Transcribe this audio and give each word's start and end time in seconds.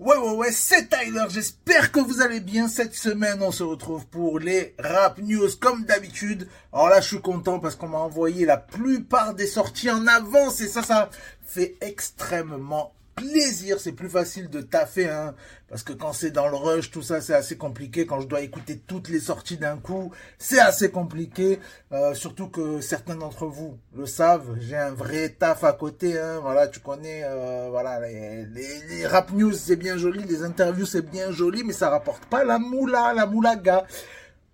Ouais, 0.00 0.16
ouais, 0.16 0.32
ouais, 0.32 0.50
c'est 0.50 0.88
Tyler. 0.88 1.26
J'espère 1.28 1.92
que 1.92 2.00
vous 2.00 2.22
allez 2.22 2.40
bien. 2.40 2.68
Cette 2.68 2.94
semaine, 2.94 3.42
on 3.42 3.52
se 3.52 3.62
retrouve 3.62 4.06
pour 4.06 4.38
les 4.38 4.74
rap 4.78 5.18
news 5.18 5.50
comme 5.60 5.84
d'habitude. 5.84 6.48
Alors 6.72 6.88
là, 6.88 7.02
je 7.02 7.08
suis 7.08 7.20
content 7.20 7.60
parce 7.60 7.74
qu'on 7.76 7.88
m'a 7.88 7.98
envoyé 7.98 8.46
la 8.46 8.56
plupart 8.56 9.34
des 9.34 9.46
sorties 9.46 9.90
en 9.90 10.06
avance 10.06 10.62
et 10.62 10.68
ça, 10.68 10.82
ça 10.82 11.10
fait 11.44 11.76
extrêmement 11.82 12.94
plaisir, 13.14 13.80
c'est 13.80 13.92
plus 13.92 14.08
facile 14.08 14.48
de 14.48 14.60
taffer, 14.60 15.08
hein, 15.08 15.34
parce 15.68 15.82
que 15.82 15.92
quand 15.92 16.12
c'est 16.12 16.30
dans 16.30 16.48
le 16.48 16.56
rush, 16.56 16.90
tout 16.90 17.02
ça, 17.02 17.20
c'est 17.20 17.34
assez 17.34 17.56
compliqué. 17.56 18.06
Quand 18.06 18.20
je 18.20 18.26
dois 18.26 18.40
écouter 18.40 18.78
toutes 18.78 19.08
les 19.08 19.20
sorties 19.20 19.56
d'un 19.56 19.76
coup, 19.76 20.10
c'est 20.38 20.58
assez 20.58 20.90
compliqué. 20.90 21.60
Euh, 21.92 22.14
surtout 22.14 22.48
que 22.48 22.80
certains 22.80 23.16
d'entre 23.16 23.46
vous 23.46 23.78
le 23.94 24.06
savent, 24.06 24.56
j'ai 24.58 24.76
un 24.76 24.92
vrai 24.92 25.28
taf 25.30 25.64
à 25.64 25.72
côté. 25.72 26.18
Hein, 26.18 26.40
voilà, 26.40 26.68
tu 26.68 26.80
connais, 26.80 27.22
euh, 27.24 27.68
voilà, 27.70 28.00
les, 28.00 29.06
rap 29.06 29.32
news, 29.32 29.52
c'est 29.52 29.76
bien 29.76 29.96
joli, 29.96 30.24
les 30.24 30.42
interviews, 30.42 30.86
c'est 30.86 31.08
bien 31.08 31.30
joli, 31.30 31.62
mais 31.64 31.72
ça 31.72 31.90
rapporte 31.90 32.24
pas 32.26 32.44
la 32.44 32.58
moula, 32.58 33.12
la 33.14 33.26
moulaga 33.26 33.86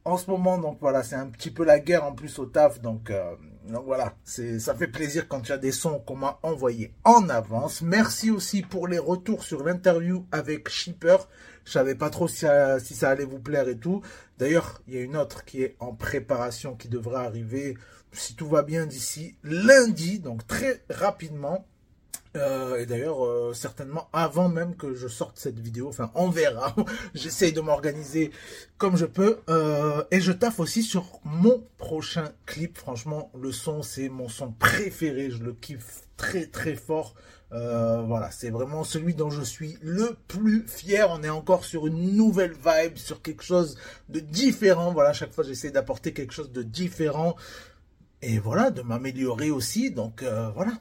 en 0.04 0.18
ce 0.18 0.30
moment. 0.30 0.58
Donc 0.58 0.78
voilà, 0.80 1.02
c'est 1.02 1.16
un 1.16 1.26
petit 1.26 1.50
peu 1.50 1.64
la 1.64 1.78
guerre 1.78 2.04
en 2.04 2.12
plus 2.12 2.38
au 2.38 2.46
taf. 2.46 2.80
Donc, 2.80 3.10
euh, 3.10 3.34
donc 3.68 3.84
voilà, 3.84 4.14
ça 4.24 4.74
fait 4.74 4.86
plaisir 4.86 5.26
quand 5.28 5.40
tu 5.40 5.52
as 5.52 5.58
des 5.58 5.72
sons 5.72 5.98
qu'on 5.98 6.16
m'a 6.16 6.38
envoyés 6.42 6.94
en 7.04 7.28
avance. 7.28 7.82
Merci 7.82 8.30
aussi 8.30 8.62
pour 8.62 8.86
les 8.86 8.98
retours 8.98 9.42
sur 9.42 9.64
l'interview 9.64 10.24
avec 10.30 10.68
Shipper. 10.68 11.16
Je 11.64 11.72
savais 11.72 11.96
pas 11.96 12.10
trop 12.10 12.28
si 12.28 12.38
ça, 12.38 12.78
si 12.78 12.94
ça 12.94 13.10
allait 13.10 13.24
vous 13.24 13.40
plaire 13.40 13.68
et 13.68 13.76
tout. 13.76 14.02
D'ailleurs, 14.38 14.80
il 14.86 14.94
y 14.94 14.98
a 14.98 15.00
une 15.00 15.16
autre 15.16 15.44
qui 15.44 15.62
est 15.62 15.76
en 15.80 15.92
préparation 15.94 16.76
qui 16.76 16.88
devrait 16.88 17.24
arriver, 17.26 17.76
si 18.12 18.36
tout 18.36 18.48
va 18.48 18.62
bien, 18.62 18.86
d'ici 18.86 19.36
lundi, 19.42 20.20
donc 20.20 20.46
très 20.46 20.84
rapidement. 20.88 21.66
Euh, 22.36 22.78
et 22.78 22.86
d'ailleurs, 22.86 23.24
euh, 23.24 23.52
certainement 23.54 24.08
avant 24.12 24.48
même 24.48 24.76
que 24.76 24.94
je 24.94 25.08
sorte 25.08 25.38
cette 25.38 25.58
vidéo, 25.58 25.88
enfin 25.88 26.10
on 26.14 26.28
verra. 26.28 26.74
J'essaye 27.14 27.52
de 27.52 27.60
m'organiser 27.60 28.30
comme 28.78 28.96
je 28.96 29.06
peux. 29.06 29.40
Euh, 29.48 30.04
et 30.10 30.20
je 30.20 30.32
taffe 30.32 30.60
aussi 30.60 30.82
sur 30.82 31.20
mon 31.24 31.64
prochain 31.78 32.32
clip. 32.44 32.78
Franchement, 32.78 33.30
le 33.40 33.52
son, 33.52 33.82
c'est 33.82 34.08
mon 34.08 34.28
son 34.28 34.52
préféré. 34.52 35.30
Je 35.30 35.42
le 35.42 35.54
kiffe 35.54 36.02
très 36.16 36.46
très 36.46 36.76
fort. 36.76 37.14
voilà, 37.50 38.30
c'est 38.30 38.50
vraiment 38.50 38.84
celui 38.84 39.14
dont 39.14 39.30
je 39.30 39.42
suis 39.42 39.78
le 39.80 40.16
plus 40.28 40.66
fier. 40.66 41.08
On 41.10 41.22
est 41.22 41.30
encore 41.30 41.64
sur 41.64 41.86
une 41.86 42.16
nouvelle 42.16 42.52
vibe, 42.52 42.96
sur 42.96 43.22
quelque 43.22 43.42
chose 43.42 43.78
de 44.08 44.20
différent. 44.20 44.92
Voilà, 44.92 45.12
chaque 45.12 45.32
fois 45.32 45.44
j'essaie 45.44 45.70
d'apporter 45.70 46.12
quelque 46.12 46.32
chose 46.32 46.52
de 46.52 46.62
différent. 46.62 47.36
Et 48.22 48.38
voilà, 48.38 48.70
de 48.70 48.82
m'améliorer 48.82 49.50
aussi. 49.50 49.90
Donc 49.90 50.22
voilà, 50.54 50.72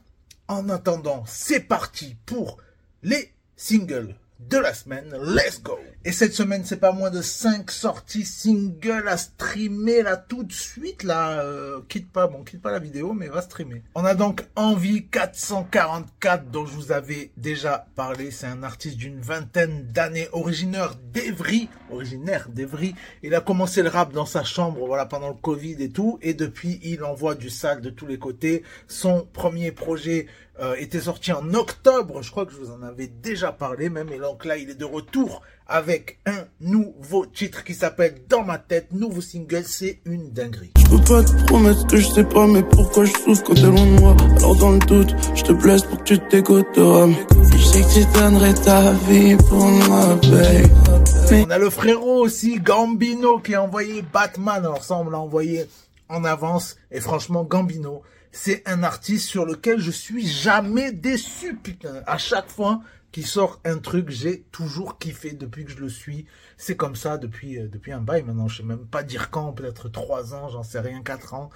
en 0.48 0.68
attendant, 0.68 1.24
c'est 1.26 1.60
parti 1.60 2.16
pour 2.26 2.58
les 3.02 3.32
singles 3.56 4.16
de 4.40 4.58
la 4.58 4.74
semaine. 4.74 5.14
Let's 5.22 5.62
go 5.62 5.78
Et 6.04 6.12
cette 6.12 6.34
semaine, 6.34 6.62
c'est 6.64 6.76
pas 6.76 6.92
moins 6.92 7.10
de 7.10 7.22
5 7.22 7.70
sorties 7.70 8.24
singles 8.24 9.08
à 9.08 9.16
streamer 9.16 10.02
là 10.02 10.16
tout 10.16 10.44
de 10.44 10.52
suite 10.52 11.02
là. 11.02 11.40
Euh, 11.40 11.80
quitte 11.88 12.10
pas, 12.12 12.26
bon, 12.26 12.44
quitte 12.44 12.60
pas 12.60 12.70
la 12.70 12.78
vidéo, 12.78 13.12
mais 13.12 13.28
va 13.28 13.42
streamer. 13.42 13.82
On 13.94 14.04
a 14.04 14.14
donc 14.14 14.44
Envie 14.54 15.06
444 15.06 16.50
dont 16.50 16.66
je 16.66 16.74
vous 16.74 16.92
avais 16.92 17.30
déjà 17.36 17.86
parlé. 17.94 18.30
C'est 18.30 18.46
un 18.46 18.62
artiste 18.62 18.96
d'une 18.96 19.20
vingtaine 19.20 19.86
d'années, 19.86 20.28
originaire 20.32 20.96
d'Evry, 21.12 21.68
originaire 21.90 22.48
d'Evry. 22.50 22.94
Il 23.22 23.34
a 23.34 23.40
commencé 23.40 23.82
le 23.82 23.88
rap 23.88 24.12
dans 24.12 24.26
sa 24.26 24.44
chambre, 24.44 24.86
voilà, 24.86 25.06
pendant 25.06 25.28
le 25.28 25.34
Covid 25.34 25.76
et 25.82 25.90
tout. 25.90 26.18
Et 26.22 26.34
depuis, 26.34 26.78
il 26.82 27.04
envoie 27.04 27.34
du 27.34 27.50
sale 27.50 27.80
de 27.80 27.90
tous 27.90 28.06
les 28.06 28.18
côtés. 28.18 28.62
Son 28.86 29.26
premier 29.32 29.72
projet 29.72 30.26
euh, 30.60 30.74
était 30.78 31.00
sorti 31.00 31.32
en 31.32 31.52
octobre, 31.52 32.22
je 32.22 32.30
crois 32.30 32.46
que 32.46 32.52
je 32.52 32.56
vous 32.56 32.70
en 32.70 32.82
avais 32.82 33.08
déjà 33.08 33.52
parlé 33.52 33.90
même, 33.90 34.10
et 34.10 34.18
donc 34.18 34.44
là 34.44 34.56
il 34.56 34.70
est 34.70 34.74
de 34.74 34.84
retour 34.84 35.42
avec 35.66 36.18
un 36.24 36.44
nouveau 36.60 37.26
titre 37.26 37.62
qui 37.64 37.74
s'appelle 37.74 38.14
Dans 38.28 38.42
ma 38.42 38.58
tête, 38.58 38.92
nouveau 38.92 39.20
single, 39.20 39.64
c'est 39.66 40.00
une 40.06 40.30
dinguerie. 40.30 40.72
Je 40.78 40.86
peux 40.86 41.02
pas 41.02 41.22
te 41.22 41.44
promettre 41.44 41.86
que 41.86 41.96
je 41.96 42.08
sais 42.08 42.24
pas, 42.24 42.46
mais 42.46 42.62
pourquoi 42.62 43.04
je 43.04 43.12
souffre 43.12 43.42
quand 43.44 43.54
t'es 43.54 43.62
loin 43.62 43.84
de 43.84 44.00
moi? 44.00 44.16
Alors 44.38 44.56
dans 44.56 44.70
le 44.72 44.78
doute, 44.78 45.14
je 45.34 45.42
te 45.42 45.52
blesse 45.52 45.82
pour 45.82 45.98
que 45.98 46.04
tu 46.04 46.18
t'écouteras. 46.28 47.08
Je 47.56 47.64
sais 47.64 47.82
que 47.82 48.00
tu 48.00 48.18
donnerais 48.18 48.54
ta 48.54 48.92
vie 48.92 49.36
pour 49.36 49.66
ma 49.66 50.14
babe. 50.14 51.46
On 51.46 51.50
a 51.50 51.58
le 51.58 51.70
frérot 51.70 52.24
aussi, 52.24 52.60
Gambino, 52.60 53.40
qui 53.40 53.54
a 53.54 53.62
envoyé 53.62 54.02
Batman, 54.02 54.64
alors 54.64 54.84
ça 54.84 54.94
on 54.96 55.10
l'a 55.10 55.18
envoyé 55.18 55.66
en 56.08 56.24
avance, 56.24 56.76
et 56.90 57.00
franchement 57.00 57.42
Gambino, 57.42 58.02
c'est 58.36 58.62
un 58.68 58.82
artiste 58.82 59.28
sur 59.28 59.46
lequel 59.46 59.80
je 59.80 59.90
suis 59.90 60.26
jamais 60.26 60.92
déçu, 60.92 61.56
putain. 61.56 62.02
À 62.06 62.18
chaque 62.18 62.50
fois 62.50 62.82
qu'il 63.10 63.26
sort 63.26 63.60
un 63.64 63.78
truc, 63.78 64.10
j'ai 64.10 64.42
toujours 64.52 64.98
kiffé 64.98 65.32
depuis 65.32 65.64
que 65.64 65.70
je 65.70 65.78
le 65.78 65.88
suis. 65.88 66.26
C'est 66.58 66.76
comme 66.76 66.96
ça 66.96 67.16
depuis, 67.16 67.58
euh, 67.58 67.68
un 67.88 68.00
bail 68.02 68.24
maintenant. 68.24 68.46
Je 68.46 68.58
sais 68.58 68.62
même 68.62 68.86
pas 68.86 69.02
dire 69.02 69.30
quand, 69.30 69.54
peut-être 69.54 69.88
trois 69.88 70.34
ans, 70.34 70.50
j'en 70.50 70.62
sais 70.62 70.80
rien, 70.80 71.02
quatre 71.02 71.32
ans. 71.32 71.48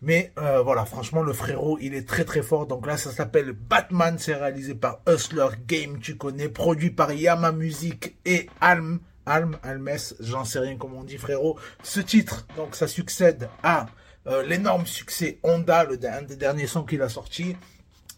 Mais 0.00 0.32
euh, 0.38 0.60
voilà, 0.60 0.84
franchement, 0.84 1.22
le 1.22 1.32
frérot, 1.32 1.78
il 1.80 1.94
est 1.94 2.08
très 2.08 2.24
très 2.24 2.42
fort. 2.42 2.66
Donc 2.66 2.84
là, 2.84 2.96
ça 2.96 3.12
s'appelle 3.12 3.52
Batman. 3.52 4.16
C'est 4.18 4.34
réalisé 4.34 4.74
par 4.74 5.02
Hustler 5.08 5.50
Game, 5.68 6.00
tu 6.00 6.16
connais. 6.16 6.48
Produit 6.48 6.90
par 6.90 7.12
Yama 7.12 7.52
Music 7.52 8.16
et 8.24 8.50
Alm. 8.60 8.98
Alm, 9.24 9.56
Almes, 9.62 9.98
j'en 10.18 10.44
sais 10.44 10.58
rien 10.58 10.76
comment 10.76 10.98
on 10.98 11.04
dit, 11.04 11.16
frérot. 11.16 11.56
Ce 11.84 12.00
titre, 12.00 12.44
donc 12.56 12.74
ça 12.74 12.88
succède 12.88 13.48
à 13.62 13.86
euh, 14.26 14.42
l'énorme 14.42 14.86
succès 14.86 15.38
Honda, 15.42 15.84
le, 15.84 15.98
un 16.06 16.22
des 16.22 16.36
derniers 16.36 16.66
sons 16.66 16.84
qu'il 16.84 17.02
a 17.02 17.08
sorti. 17.08 17.56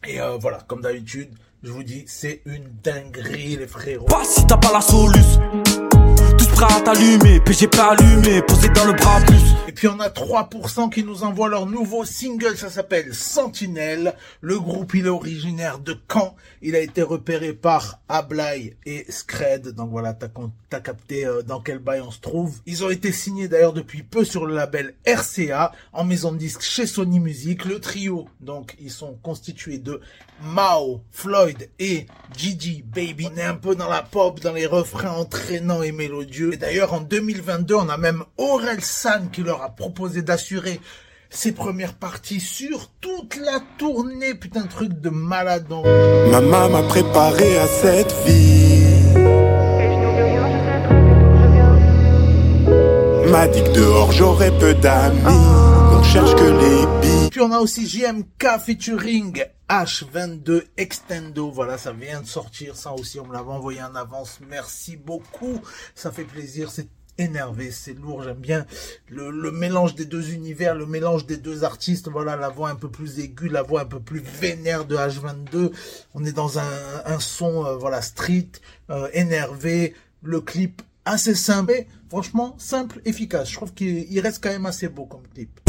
Et 0.07 0.21
euh, 0.21 0.37
voilà, 0.37 0.59
comme 0.67 0.83
d'habitude, 0.83 1.31
je 1.63 1.71
vous 1.71 1.83
dis, 1.83 2.05
c'est 2.07 2.43
une 2.45 2.65
dinguerie, 2.83 3.57
les 3.57 3.67
frérots. 3.67 4.05
Pas 4.07 4.25
si 4.25 4.47
t'as 4.47 4.59
pas 4.59 4.73
la 4.73 4.81
soluce. 4.81 5.39
Pas 6.65 6.91
allumé, 6.93 7.41
posé 8.41 8.69
dans 8.71 8.87
le 8.87 8.95
bras 8.95 9.21
plus. 9.21 9.55
Et 9.69 9.73
puis 9.73 9.87
on 9.87 10.01
a 10.01 10.09
3% 10.09 10.89
qui 10.89 11.05
nous 11.05 11.23
envoient 11.23 11.51
leur 11.51 11.67
nouveau 11.67 12.05
single, 12.07 12.57
ça 12.57 12.71
s'appelle 12.71 13.15
Sentinelle. 13.15 14.15
Le 14.41 14.59
groupe, 14.59 14.95
il 14.95 15.05
est 15.05 15.11
originaire 15.11 15.79
de 15.79 15.95
Caen. 16.11 16.35
Il 16.63 16.75
a 16.75 16.79
été 16.79 17.03
repéré 17.03 17.53
par 17.53 18.01
Ablay 18.09 18.77
et 18.87 19.05
Scred. 19.11 19.75
Donc 19.75 19.91
voilà, 19.91 20.15
t'as 20.15 20.29
as 20.73 20.81
capté 20.81 21.27
euh, 21.27 21.43
dans 21.43 21.61
quel 21.61 21.81
bail 21.81 22.01
on 22.01 22.11
se 22.11 22.21
trouve. 22.21 22.61
Ils 22.67 22.83
ont 22.85 22.91
été 22.91 23.13
signés 23.13 23.49
d'ailleurs 23.49 23.73
depuis 23.73 24.03
peu 24.03 24.25
sur 24.25 24.47
le 24.47 24.55
label 24.55 24.95
RCA, 25.07 25.73
en 25.93 26.05
maison 26.05 26.33
de 26.33 26.39
disque 26.39 26.63
chez 26.63 26.87
Sony 26.87 27.21
Music. 27.21 27.65
Le 27.65 27.79
trio, 27.79 28.27
donc 28.41 28.77
ils 28.81 28.91
sont 28.91 29.19
constitués 29.23 29.79
de 29.79 30.01
Mao, 30.43 31.03
Floyd 31.11 31.69
et 31.79 32.07
Gigi 32.37 32.83
Baby. 32.83 33.29
On 33.33 33.37
est 33.37 33.43
un 33.43 33.55
peu 33.55 33.75
dans 33.75 33.89
la 33.89 34.03
pop, 34.03 34.41
dans 34.41 34.53
les 34.53 34.67
refrains 34.67 35.13
entraînants 35.13 35.83
et 35.83 35.93
mélodieux. 35.93 36.54
Et 36.55 36.57
d'ailleurs, 36.57 36.95
en 36.95 37.01
2022, 37.01 37.75
on 37.75 37.89
a 37.89 37.97
même 37.97 38.23
Aurel 38.39 38.81
San 38.81 39.29
qui 39.33 39.43
leur 39.43 39.61
a 39.63 39.71
proposé 39.71 40.23
d'assurer 40.23 40.81
ses 41.29 41.51
premières 41.51 41.95
parties 41.95 42.39
sur 42.39 42.93
toute 43.01 43.37
la 43.45 43.59
tournée. 43.77 44.37
Putain, 44.37 44.63
truc 44.63 45.01
de 45.01 45.11
malade. 45.11 45.67
Maman 46.31 46.69
m'a 46.69 46.83
préparé 46.85 47.59
à 47.59 47.67
cette 47.67 48.15
vie. 48.25 49.19
M'a 53.33 53.49
dit 53.49 53.65
que 53.65 53.75
dehors 53.75 54.13
j'aurais 54.13 54.57
peu 54.57 54.75
d'amis. 54.75 55.25
On 55.27 56.05
cherche 56.05 56.37
que 56.37 56.45
les 56.45 56.87
billes. 57.03 57.31
Puis 57.33 57.41
on 57.41 57.51
a 57.51 57.59
aussi 57.59 57.85
JMK 57.89 58.61
featuring 58.65 59.43
H22 59.83 60.65
Extendo. 60.77 61.51
Voilà, 61.51 61.79
ça 61.79 61.93
vient 61.93 62.21
de 62.21 62.27
sortir. 62.27 62.77
Ça 62.77 62.93
aussi, 62.93 63.19
on 63.19 63.27
me 63.27 63.33
l'avait 63.33 63.51
envoyé 63.51 63.83
en 63.83 63.95
avance. 63.95 64.39
Merci 64.49 64.97
beaucoup. 64.97 65.61
Ça 65.95 66.13
fait 66.13 66.25
plaisir. 66.25 66.71
C'est 66.71 66.89
énervé, 67.19 67.71
c'est 67.71 67.93
lourd, 67.93 68.25
j'aime 68.25 68.39
bien 68.39 68.67
le, 69.09 69.53
mélange 69.53 69.95
des 69.95 70.05
deux 70.05 70.33
univers, 70.33 70.75
le 70.75 70.85
mélange 70.85 71.27
des 71.27 71.37
deux 71.37 71.63
artistes, 71.63 72.09
voilà, 72.09 72.35
la 72.35 72.49
voix 72.49 72.71
un 72.71 72.75
peu 72.75 72.89
plus 72.89 73.21
aiguë, 73.21 73.49
la 73.49 73.63
voix 73.63 73.83
un 73.83 73.87
peu 73.87 74.01
plus 74.01 74.19
vénère 74.19 74.85
de 74.85 74.97
H22, 74.97 75.71
on 76.15 76.25
est 76.25 76.33
dans 76.33 76.59
un, 76.59 77.21
son, 77.21 77.65
euh, 77.67 77.77
voilà, 77.77 78.03
street, 78.03 78.49
euh, 78.91 79.09
énervé, 79.13 79.95
le 80.23 80.41
clip 80.41 80.83
assez 81.05 81.35
simple, 81.35 81.87
franchement 82.09 82.55
simple, 82.59 83.01
efficace. 83.05 83.51
Je 83.51 83.57
trouve 83.57 83.75
qu'il 83.75 84.21
reste 84.21 84.43
quand 84.43 84.51
même 84.51 84.67
assez 84.67 84.89
beau 84.89 85.05
comme 85.07 85.23
clip. 85.35 85.61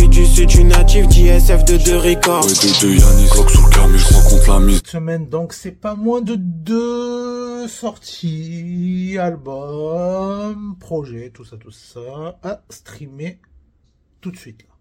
Semaine 4.86 5.28
donc 5.28 5.54
c'est 5.54 5.72
pas 5.72 5.96
moins 5.96 6.22
de 6.22 6.36
deux 6.36 7.68
sorties, 7.68 9.18
albums, 9.20 10.76
projets, 10.80 11.32
tout 11.34 11.44
ça, 11.46 11.58
tout 11.58 11.72
ça 11.72 12.40
à 12.44 12.62
streamer 12.70 13.40
tout 14.22 14.32
de 14.32 14.38
suite 14.38 14.64
là. 14.64 14.75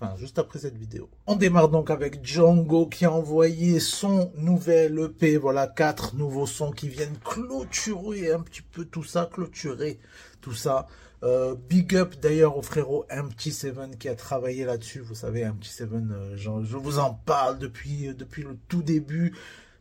Enfin, 0.00 0.14
juste 0.16 0.38
après 0.38 0.60
cette 0.60 0.76
vidéo. 0.76 1.08
On 1.26 1.34
démarre 1.34 1.68
donc 1.68 1.90
avec 1.90 2.24
Django 2.24 2.86
qui 2.86 3.04
a 3.04 3.12
envoyé 3.12 3.80
son 3.80 4.30
nouvel 4.36 4.96
EP. 5.00 5.36
Voilà, 5.36 5.66
quatre 5.66 6.14
nouveaux 6.14 6.46
sons 6.46 6.70
qui 6.70 6.88
viennent 6.88 7.18
clôturer 7.24 8.32
un 8.32 8.40
petit 8.40 8.62
peu 8.62 8.84
tout 8.84 9.02
ça, 9.02 9.28
clôturer 9.32 9.98
tout 10.40 10.54
ça. 10.54 10.86
Euh, 11.24 11.56
big 11.68 11.96
up 11.96 12.14
d'ailleurs 12.22 12.56
au 12.56 12.62
frérot 12.62 13.04
MT7 13.10 13.98
qui 13.98 14.08
a 14.08 14.14
travaillé 14.14 14.64
là-dessus. 14.64 15.00
Vous 15.00 15.16
savez, 15.16 15.42
MT7, 15.42 15.88
euh, 16.12 16.36
je 16.36 16.76
vous 16.76 17.00
en 17.00 17.12
parle 17.12 17.58
depuis, 17.58 18.14
depuis 18.14 18.44
le 18.44 18.56
tout 18.68 18.84
début 18.84 19.34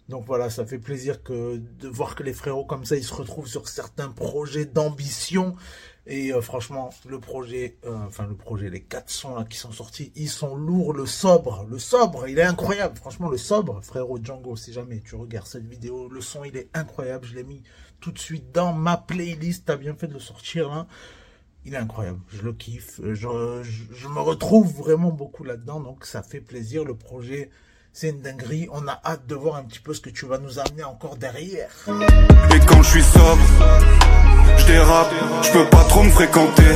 Donc 0.09 0.25
voilà, 0.25 0.49
ça 0.49 0.65
fait 0.65 0.79
plaisir 0.79 1.19
de 1.29 1.87
voir 1.87 2.15
que 2.15 2.23
les 2.23 2.33
frérots 2.33 2.65
comme 2.65 2.85
ça, 2.85 2.95
ils 2.95 3.03
se 3.03 3.13
retrouvent 3.13 3.47
sur 3.47 3.67
certains 3.67 4.09
projets 4.09 4.65
d'ambition. 4.65 5.55
Et 6.09 6.31
euh, 6.31 6.39
franchement, 6.39 6.89
le 7.05 7.19
projet, 7.19 7.77
euh, 7.85 7.93
enfin 8.07 8.25
le 8.27 8.35
projet, 8.35 8.69
les 8.69 8.81
quatre 8.81 9.09
sons 9.09 9.35
là 9.35 9.43
qui 9.43 9.57
sont 9.57 9.73
sortis, 9.73 10.13
ils 10.15 10.29
sont 10.29 10.55
lourds. 10.55 10.93
Le 10.93 11.05
sobre, 11.05 11.65
le 11.69 11.79
sobre, 11.79 12.29
il 12.29 12.39
est 12.39 12.43
incroyable. 12.43 12.97
Franchement, 12.97 13.27
le 13.29 13.37
sobre, 13.37 13.81
frérot 13.83 14.17
Django, 14.23 14.55
si 14.55 14.71
jamais 14.71 15.01
tu 15.01 15.15
regardes 15.15 15.47
cette 15.47 15.67
vidéo, 15.67 16.07
le 16.07 16.21
son 16.21 16.45
il 16.45 16.55
est 16.55 16.69
incroyable. 16.73 17.25
Je 17.25 17.35
l'ai 17.35 17.43
mis 17.43 17.61
tout 17.99 18.13
de 18.13 18.19
suite 18.19 18.53
dans 18.53 18.71
ma 18.71 18.95
playlist. 18.95 19.65
T'as 19.65 19.75
bien 19.75 19.95
fait 19.95 20.07
de 20.07 20.13
le 20.13 20.19
sortir 20.19 20.69
là. 20.69 20.87
Il 21.65 21.73
est 21.73 21.77
incroyable, 21.77 22.21
je 22.29 22.41
le 22.41 22.53
kiffe. 22.53 23.01
Je 23.03 23.27
me 23.27 24.19
retrouve 24.21 24.73
vraiment 24.77 25.11
beaucoup 25.11 25.43
là-dedans, 25.43 25.81
donc 25.81 26.05
ça 26.05 26.23
fait 26.23 26.39
plaisir. 26.39 26.85
Le 26.85 26.95
projet, 26.95 27.49
c'est 27.99 28.09
une 28.09 28.21
dinguerie. 28.21 28.67
On 28.71 28.87
a 28.87 29.01
hâte 29.03 29.25
de 29.25 29.33
voir 29.33 29.55
un 29.55 29.63
petit 29.63 29.79
peu 29.79 29.91
ce 29.91 30.01
que 30.01 30.11
tu 30.11 30.27
vas 30.27 30.37
nous 30.37 30.59
amener 30.59 30.83
encore 30.83 31.15
derrière. 31.15 31.71
Et 31.87 32.59
quand 32.67 32.83
je 32.83 32.89
suis 32.91 33.01
sobre, 33.01 33.41
je 34.55 34.65
dérape, 34.67 35.11
je 35.41 35.51
peux 35.51 35.67
pas 35.67 35.83
trop 35.85 36.03
me 36.03 36.09
fréquenter. 36.11 36.75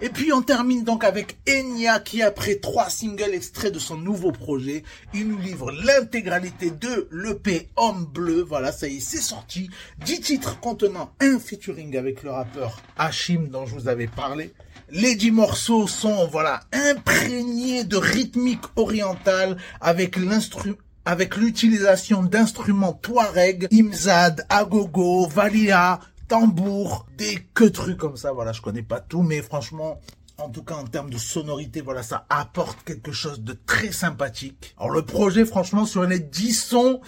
Et 0.00 0.10
puis 0.10 0.32
on 0.32 0.42
termine 0.42 0.84
donc 0.84 1.02
avec 1.02 1.38
Enya 1.48 1.98
qui 1.98 2.22
après 2.22 2.54
trois 2.56 2.88
singles 2.88 3.34
extraits 3.34 3.74
de 3.74 3.80
son 3.80 3.96
nouveau 3.96 4.30
projet, 4.30 4.84
il 5.12 5.26
nous 5.26 5.38
livre 5.38 5.72
l'intégralité 5.72 6.70
de 6.70 7.08
l'EP 7.10 7.68
Homme 7.74 8.06
Bleu. 8.06 8.42
Voilà, 8.42 8.70
ça 8.70 8.86
y 8.86 8.98
est, 8.98 9.00
c'est 9.00 9.16
sorti. 9.20 9.70
10 10.04 10.20
titres 10.20 10.60
contenant 10.60 11.10
un 11.20 11.40
featuring 11.40 11.96
avec 11.96 12.22
le 12.22 12.30
rappeur 12.30 12.80
Hashim 12.96 13.48
dont 13.50 13.66
je 13.66 13.74
vous 13.74 13.88
avais 13.88 14.06
parlé. 14.06 14.52
Les 14.90 15.16
dix 15.16 15.32
morceaux 15.32 15.88
sont, 15.88 16.28
voilà, 16.28 16.60
imprégnés 16.72 17.82
de 17.82 17.96
rythmique 17.96 18.62
orientale 18.76 19.56
avec 19.80 20.16
avec 21.04 21.36
l'utilisation 21.36 22.22
d'instruments 22.22 22.92
Touareg, 22.92 23.66
Imzad, 23.72 24.46
Agogo, 24.48 25.26
Valia, 25.26 26.00
tambour, 26.28 27.06
des 27.16 27.46
que 27.54 27.64
trucs 27.64 27.96
comme 27.96 28.16
ça. 28.16 28.32
Voilà, 28.32 28.52
je 28.52 28.62
connais 28.62 28.82
pas 28.82 29.00
tout, 29.00 29.22
mais 29.22 29.42
franchement, 29.42 30.00
en 30.36 30.50
tout 30.50 30.62
cas 30.62 30.74
en 30.74 30.84
termes 30.84 31.10
de 31.10 31.18
sonorité, 31.18 31.80
voilà, 31.80 32.02
ça 32.02 32.26
apporte 32.28 32.84
quelque 32.84 33.12
chose 33.12 33.40
de 33.40 33.54
très 33.66 33.90
sympathique. 33.90 34.74
Alors 34.78 34.90
le 34.90 35.02
projet, 35.02 35.44
franchement, 35.44 35.84
sur 35.86 36.04
les 36.04 36.20
10 36.20 36.52
sons, 36.52 37.00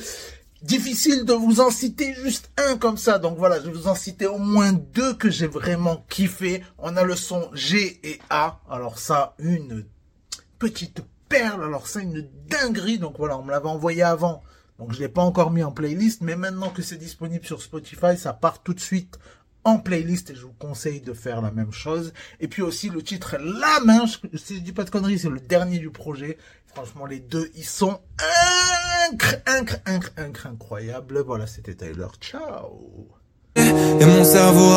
difficile 0.62 1.24
de 1.24 1.32
vous 1.32 1.60
en 1.60 1.70
citer 1.70 2.14
juste 2.14 2.50
un 2.56 2.76
comme 2.76 2.96
ça. 2.96 3.18
Donc 3.18 3.38
voilà, 3.38 3.60
je 3.60 3.66
vais 3.66 3.72
vous 3.72 3.88
en 3.88 3.94
citer 3.94 4.26
au 4.26 4.38
moins 4.38 4.72
deux 4.72 5.14
que 5.14 5.30
j'ai 5.30 5.46
vraiment 5.46 6.04
kiffé. 6.08 6.62
On 6.78 6.96
a 6.96 7.02
le 7.02 7.16
son 7.16 7.48
G 7.54 8.00
et 8.02 8.18
A. 8.30 8.60
Alors 8.68 8.98
ça, 8.98 9.34
une 9.38 9.86
petite 10.58 11.02
perle. 11.28 11.62
Alors 11.62 11.86
ça, 11.86 12.00
une 12.00 12.28
dinguerie. 12.46 12.98
Donc 12.98 13.14
voilà, 13.18 13.38
on 13.38 13.44
me 13.44 13.50
l'avait 13.50 13.68
envoyé 13.68 14.02
avant. 14.02 14.42
Donc 14.80 14.94
je 14.94 14.98
l'ai 14.98 15.08
pas 15.08 15.22
encore 15.22 15.50
mis 15.50 15.62
en 15.62 15.72
playlist, 15.72 16.22
mais 16.22 16.36
maintenant 16.36 16.70
que 16.70 16.80
c'est 16.80 16.96
disponible 16.96 17.44
sur 17.44 17.60
Spotify, 17.60 18.16
ça 18.16 18.32
part 18.32 18.62
tout 18.62 18.72
de 18.72 18.80
suite 18.80 19.18
en 19.62 19.78
playlist 19.78 20.30
et 20.30 20.34
je 20.34 20.46
vous 20.46 20.54
conseille 20.54 21.02
de 21.02 21.12
faire 21.12 21.42
la 21.42 21.50
même 21.50 21.70
chose. 21.70 22.14
Et 22.40 22.48
puis 22.48 22.62
aussi 22.62 22.88
le 22.88 23.02
titre 23.02 23.36
La 23.38 23.80
main, 23.84 24.06
si 24.34 24.56
je 24.56 24.60
dis 24.60 24.72
pas 24.72 24.84
de 24.84 24.90
conneries, 24.90 25.18
c'est 25.18 25.28
le 25.28 25.38
dernier 25.38 25.78
du 25.78 25.90
projet. 25.90 26.38
Franchement, 26.66 27.04
les 27.04 27.20
deux, 27.20 27.50
ils 27.56 27.64
sont 27.66 28.00
incre, 29.86 30.14
incroyables. 30.46 31.20
Voilà, 31.20 31.46
c'était 31.46 31.74
Tyler. 31.74 32.06
Ciao 32.18 33.10
et 33.56 34.06
mon 34.06 34.24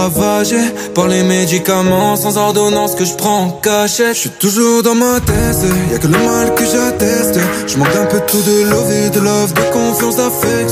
ravagé 0.04 0.58
par 0.94 1.08
les 1.08 1.24
médicaments 1.24 2.16
sans 2.18 2.38
ordonnance 2.38 2.96
que 2.96 3.06
je 3.06 3.16
prends 3.16 3.44
en 3.44 3.50
cachette. 3.52 4.16
Je 4.16 4.20
suis 4.20 4.30
toujours 4.32 4.84
dans 4.84 4.96
ma 4.96 5.20
tête, 5.22 5.58
y 5.92 5.96
a 5.96 5.98
que 5.98 6.08
le 6.08 6.18
mal 6.18 6.54
que 6.56 6.66
j'atteste. 6.66 7.40
Je 7.68 7.78
manque 7.78 7.96
un 7.96 8.06
peu 8.06 8.20
tout 8.28 8.42
de 8.42 8.70
love 8.70 8.92
et 8.92 9.10
de 9.10 9.20
love, 9.20 9.54
de 9.54 9.62
confiance, 9.72 10.18
d'affection. 10.18 10.64